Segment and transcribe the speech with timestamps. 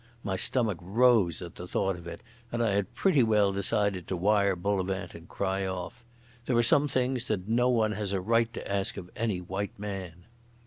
[0.23, 4.17] My stomach rose at the thought of it, and I had pretty well decided to
[4.17, 6.03] wire to Bullivant and cry off.
[6.47, 9.77] There are some things that no one has a right to ask of any white
[9.77, 10.25] man.